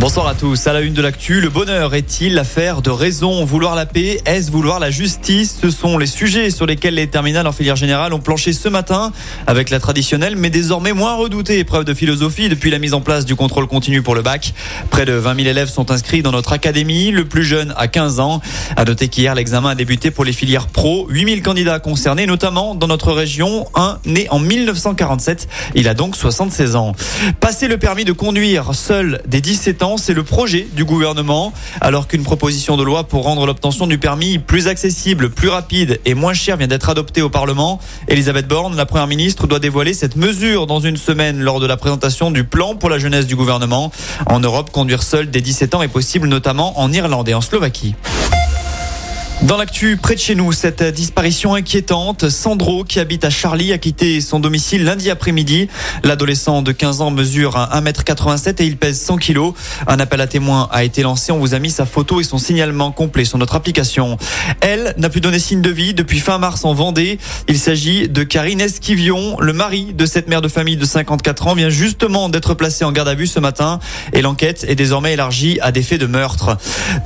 Bonsoir 0.00 0.28
à 0.28 0.34
tous. 0.34 0.66
À 0.66 0.72
la 0.72 0.80
une 0.80 0.94
de 0.94 1.02
l'actu, 1.02 1.42
le 1.42 1.50
bonheur 1.50 1.94
est-il 1.94 2.32
l'affaire 2.32 2.80
de 2.80 2.88
raison? 2.88 3.44
Vouloir 3.44 3.74
la 3.74 3.84
paix, 3.84 4.22
est-ce 4.24 4.50
vouloir 4.50 4.80
la 4.80 4.90
justice? 4.90 5.58
Ce 5.60 5.68
sont 5.68 5.98
les 5.98 6.06
sujets 6.06 6.50
sur 6.50 6.64
lesquels 6.64 6.94
les 6.94 7.06
terminales 7.06 7.46
en 7.46 7.52
filière 7.52 7.76
générale 7.76 8.14
ont 8.14 8.18
planché 8.18 8.54
ce 8.54 8.70
matin 8.70 9.12
avec 9.46 9.68
la 9.68 9.78
traditionnelle 9.78 10.36
mais 10.36 10.48
désormais 10.48 10.94
moins 10.94 11.16
redoutée 11.16 11.58
épreuve 11.58 11.84
de 11.84 11.92
philosophie 11.92 12.48
depuis 12.48 12.70
la 12.70 12.78
mise 12.78 12.94
en 12.94 13.02
place 13.02 13.26
du 13.26 13.36
contrôle 13.36 13.66
continu 13.66 14.00
pour 14.00 14.14
le 14.14 14.22
bac. 14.22 14.54
Près 14.88 15.04
de 15.04 15.12
20 15.12 15.34
000 15.34 15.48
élèves 15.48 15.68
sont 15.68 15.90
inscrits 15.90 16.22
dans 16.22 16.32
notre 16.32 16.54
académie, 16.54 17.10
le 17.10 17.26
plus 17.26 17.44
jeune 17.44 17.74
à 17.76 17.86
15 17.86 18.20
ans. 18.20 18.40
À 18.76 18.86
noter 18.86 19.08
qu'hier, 19.08 19.34
l'examen 19.34 19.68
a 19.68 19.74
débuté 19.74 20.10
pour 20.10 20.24
les 20.24 20.32
filières 20.32 20.68
pro. 20.68 21.08
8 21.10 21.26
000 21.26 21.40
candidats 21.42 21.78
concernés, 21.78 22.24
notamment 22.24 22.74
dans 22.74 22.86
notre 22.86 23.12
région, 23.12 23.66
un 23.74 23.98
né 24.06 24.28
en 24.30 24.38
1947. 24.38 25.46
Il 25.74 25.88
a 25.88 25.92
donc 25.92 26.16
76 26.16 26.74
ans. 26.74 26.94
Passer 27.38 27.68
le 27.68 27.76
permis 27.76 28.06
de 28.06 28.12
conduire 28.12 28.74
seul 28.74 29.20
des 29.26 29.42
17 29.42 29.82
ans 29.82 29.89
c'est 29.96 30.14
le 30.14 30.22
projet 30.22 30.66
du 30.72 30.84
gouvernement. 30.84 31.52
Alors 31.80 32.08
qu'une 32.08 32.22
proposition 32.22 32.76
de 32.76 32.82
loi 32.82 33.04
pour 33.04 33.24
rendre 33.24 33.46
l'obtention 33.46 33.86
du 33.86 33.98
permis 33.98 34.38
plus 34.38 34.68
accessible, 34.68 35.30
plus 35.30 35.48
rapide 35.48 36.00
et 36.04 36.14
moins 36.14 36.34
cher 36.34 36.56
vient 36.56 36.66
d'être 36.66 36.88
adoptée 36.88 37.22
au 37.22 37.30
Parlement, 37.30 37.80
Elisabeth 38.08 38.48
Borne, 38.48 38.76
la 38.76 38.86
première 38.86 39.06
ministre, 39.06 39.46
doit 39.46 39.58
dévoiler 39.58 39.94
cette 39.94 40.16
mesure 40.16 40.66
dans 40.66 40.80
une 40.80 40.96
semaine 40.96 41.40
lors 41.40 41.60
de 41.60 41.66
la 41.66 41.76
présentation 41.76 42.30
du 42.30 42.44
plan 42.44 42.74
pour 42.74 42.90
la 42.90 42.98
jeunesse 42.98 43.26
du 43.26 43.36
gouvernement. 43.36 43.90
En 44.26 44.40
Europe, 44.40 44.70
conduire 44.70 45.02
seul 45.02 45.30
dès 45.30 45.40
17 45.40 45.74
ans 45.74 45.82
est 45.82 45.88
possible, 45.88 46.28
notamment 46.28 46.80
en 46.80 46.92
Irlande 46.92 47.28
et 47.28 47.34
en 47.34 47.40
Slovaquie. 47.40 47.94
Dans 49.50 49.56
l'actu, 49.56 49.96
près 49.96 50.14
de 50.14 50.20
chez 50.20 50.36
nous, 50.36 50.52
cette 50.52 50.80
disparition 50.80 51.56
inquiétante. 51.56 52.28
Sandro, 52.28 52.84
qui 52.84 53.00
habite 53.00 53.24
à 53.24 53.30
Charlie, 53.30 53.72
a 53.72 53.78
quitté 53.78 54.20
son 54.20 54.38
domicile 54.38 54.84
lundi 54.84 55.10
après-midi. 55.10 55.66
L'adolescent 56.04 56.62
de 56.62 56.70
15 56.70 57.00
ans 57.00 57.10
mesure 57.10 57.56
1m87 57.56 58.62
et 58.62 58.66
il 58.66 58.76
pèse 58.76 59.00
100 59.00 59.16
kg. 59.16 59.50
Un 59.88 59.98
appel 59.98 60.20
à 60.20 60.28
témoins 60.28 60.68
a 60.70 60.84
été 60.84 61.02
lancé. 61.02 61.32
On 61.32 61.40
vous 61.40 61.52
a 61.52 61.58
mis 61.58 61.70
sa 61.70 61.84
photo 61.84 62.20
et 62.20 62.22
son 62.22 62.38
signalement 62.38 62.92
complet 62.92 63.24
sur 63.24 63.38
notre 63.38 63.56
application. 63.56 64.18
Elle 64.60 64.94
n'a 64.98 65.08
plus 65.08 65.20
donné 65.20 65.40
signe 65.40 65.62
de 65.62 65.70
vie 65.70 65.94
depuis 65.94 66.20
fin 66.20 66.38
mars 66.38 66.64
en 66.64 66.72
Vendée. 66.72 67.18
Il 67.48 67.58
s'agit 67.58 68.08
de 68.08 68.22
Karine 68.22 68.60
Esquivion. 68.60 69.36
Le 69.40 69.52
mari 69.52 69.94
de 69.94 70.06
cette 70.06 70.28
mère 70.28 70.42
de 70.42 70.48
famille 70.48 70.76
de 70.76 70.84
54 70.84 71.48
ans 71.48 71.54
vient 71.56 71.70
justement 71.70 72.28
d'être 72.28 72.54
placé 72.54 72.84
en 72.84 72.92
garde 72.92 73.08
à 73.08 73.16
vue 73.16 73.26
ce 73.26 73.40
matin 73.40 73.80
et 74.12 74.22
l'enquête 74.22 74.64
est 74.68 74.76
désormais 74.76 75.14
élargie 75.14 75.58
à 75.60 75.72
des 75.72 75.82
faits 75.82 76.00
de 76.00 76.06
meurtre. 76.06 76.56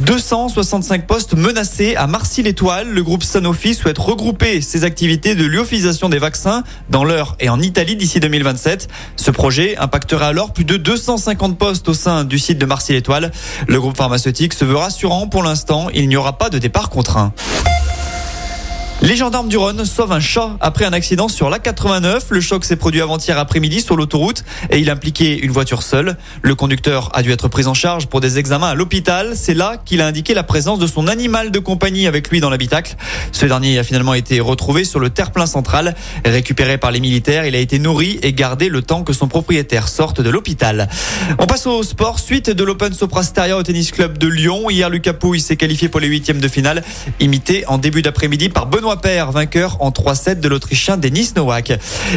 265 0.00 1.06
postes 1.06 1.33
menacés 1.33 1.96
à 1.96 2.06
Marseille 2.06 2.33
Marcy 2.34 2.42
l'Étoile, 2.42 2.88
le 2.90 3.04
groupe 3.04 3.22
Sanofi 3.22 3.74
souhaite 3.74 3.96
regrouper 3.96 4.60
ses 4.60 4.82
activités 4.82 5.36
de 5.36 5.44
lyophilisation 5.44 6.08
des 6.08 6.18
vaccins 6.18 6.64
dans 6.90 7.04
l'heure 7.04 7.36
et 7.38 7.48
en 7.48 7.60
Italie 7.60 7.94
d'ici 7.94 8.18
2027. 8.18 8.88
Ce 9.14 9.30
projet 9.30 9.77
impactera 9.77 10.27
alors 10.27 10.52
plus 10.52 10.64
de 10.64 10.77
250 10.77 11.56
postes 11.56 11.88
au 11.88 11.94
sein 11.94 12.24
du 12.24 12.40
site 12.40 12.58
de 12.58 12.66
Marcy 12.66 12.92
l'Étoile. 12.92 13.30
Le 13.68 13.80
groupe 13.80 13.96
pharmaceutique 13.96 14.52
se 14.52 14.64
veut 14.64 14.74
rassurant 14.74 15.28
pour 15.28 15.44
l'instant, 15.44 15.90
il 15.94 16.08
n'y 16.08 16.16
aura 16.16 16.36
pas 16.36 16.50
de 16.50 16.58
départ 16.58 16.90
contraint. 16.90 17.32
Les 19.05 19.16
gendarmes 19.16 19.50
du 19.50 19.58
Rhône 19.58 19.84
sauvent 19.84 20.12
un 20.12 20.19
chat 20.19 20.56
après 20.62 20.86
un 20.86 20.94
accident 20.94 21.28
sur 21.28 21.50
l'A89. 21.50 22.22
Le 22.30 22.41
choc 22.41 22.64
s'est 22.64 22.77
produit 22.77 23.02
avant-hier 23.02 23.38
après-midi 23.38 23.83
sur 23.83 23.96
l'autoroute 23.96 24.44
et 24.70 24.78
il 24.78 24.88
impliquait 24.88 25.36
une 25.41 25.50
voiture 25.50 25.83
seule. 25.83 26.16
Le 26.41 26.55
conducteur 26.55 27.11
a 27.12 27.22
dû 27.22 27.30
être 27.30 27.48
pris 27.48 27.66
en 27.66 27.74
charge 27.74 28.06
pour 28.06 28.22
des 28.22 28.38
examens 28.38 28.69
à 28.69 28.74
l'hôpital. 28.74 29.33
C'est 29.34 29.52
là 29.52 29.77
qu'il 29.84 30.00
a 30.00 30.06
indiqué 30.06 30.33
la 30.33 30.42
présence 30.42 30.78
de 30.78 30.86
son 30.86 31.06
animal 31.06 31.50
de 31.50 31.58
compagnie 31.58 32.06
avec 32.06 32.30
lui 32.30 32.41
dans 32.41 32.48
l'habitacle. 32.48 32.96
Ce 33.30 33.44
dernier 33.44 33.78
a 33.78 33.83
finalement 33.83 34.14
été 34.14 34.41
retrouvé 34.41 34.84
sur 34.84 35.00
le 35.00 35.11
terre-plein 35.11 35.44
central. 35.44 35.94
Récupéré 36.24 36.78
par 36.78 36.91
les 36.91 37.00
militaires, 37.00 37.44
il 37.44 37.55
a 37.55 37.58
été 37.58 37.78
nourri 37.78 38.18
et 38.22 38.33
gardé 38.33 38.70
le 38.70 38.80
temps 38.80 39.05
que 39.05 39.12
son 39.12 39.28
propriétaire 39.28 39.89
sorte 39.89 40.22
de 40.22 40.30
l'hôpital. 40.30 40.89
On 41.39 41.44
passe 41.44 41.66
au 41.66 41.83
sport. 41.83 42.20
Suite 42.20 42.48
de 42.48 42.64
l'Open 42.64 42.94
Soprasteria 42.94 43.58
au 43.58 43.62
tennis 43.62 43.92
club 43.92 44.16
de 44.16 44.28
Lyon. 44.28 44.70
Hier, 44.70 44.89
Lucas 44.89 45.12
Pouille 45.12 45.41
s'est 45.41 45.56
qualifié 45.56 45.91
pour 45.91 46.00
les 46.00 46.08
huitièmes 46.08 46.41
de 46.41 46.48
finale, 46.48 46.83
imité 47.20 47.67
en 47.67 47.77
début 47.77 48.01
d'après-midi 48.01 48.48
par 48.48 48.64
Benoît 48.64 48.93
Père, 48.96 49.32
vainqueur 49.32 49.77
en 49.80 49.90
3-7 49.90 50.40
de 50.40 50.48
l'Autrichien 50.48 50.96
Denis 50.96 51.30
Nowak. 51.36 51.72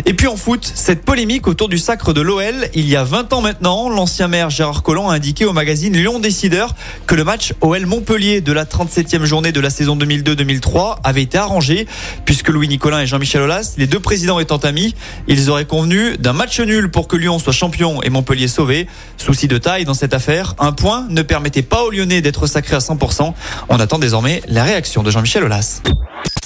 Et 0.06 0.14
puis 0.14 0.28
en 0.28 0.36
foot, 0.36 0.70
cette 0.76 1.04
polémique 1.04 1.48
autour 1.48 1.70
du 1.70 1.78
sacre 1.78 2.14
de 2.14 2.22
l'OL. 2.22 2.70
Il 2.74 2.88
y 2.88 2.96
a 2.96 3.04
20 3.04 3.34
ans 3.34 3.42
maintenant, 3.42 3.90
l'ancien 3.90 4.28
maire 4.28 4.50
Gérard 4.50 4.84
Collomb 4.84 5.10
a 5.10 5.14
indiqué 5.14 5.46
au 5.46 5.54
magazine 5.54 5.96
Lyon 5.96 6.20
Décideur 6.20 6.76
que 7.06 7.16
le 7.16 7.24
match 7.24 7.54
OL 7.62 7.86
Montpellier 7.86 8.42
de 8.42 8.52
la 8.52 8.66
37e 8.66 9.24
journée 9.26 9.52
de 9.52 9.60
la 9.60 9.70
saison 9.70 9.96
2002-2003 9.98 10.98
avait 11.04 11.24
été 11.24 11.38
arrangé 11.38 11.88
puisque 12.26 12.50
Louis 12.50 12.68
Nicolin 12.68 13.02
et 13.02 13.08
Jean-Michel 13.08 13.42
Aulas, 13.42 13.76
les 13.78 13.88
deux 13.88 14.00
présidents 14.00 14.40
étant 14.40 14.58
amis, 14.58 14.96
ils 15.28 15.50
auraient 15.50 15.66
convenu 15.66 16.18
d'un 16.18 16.34
match 16.34 16.60
nul 16.60 16.90
pour 16.90 17.08
que 17.08 17.16
Lyon 17.16 17.40
soit 17.40 17.54
champion 17.54 18.02
et 18.04 18.10
Montpellier 18.10 18.48
sauvé. 18.48 18.88
Souci 19.18 19.48
de 19.48 19.58
taille 19.58 19.86
dans 19.86 19.94
cette 19.94 20.14
affaire, 20.14 20.56
un 20.60 20.72
point 20.72 21.08
ne 21.10 21.22
permettait 21.22 21.62
pas 21.62 21.84
aux 21.84 21.92
Lyonnais 21.92 22.22
d'être 22.22 22.48
sacrés 22.48 22.76
à 22.76 22.80
100%. 22.80 23.34
On 23.70 23.80
attend 23.80 24.00
désormais 24.00 24.42
la 24.48 24.64
réaction 24.64 25.04
de 25.04 25.12
Jean-Michel 25.12 25.44
Aulas. 25.44 25.82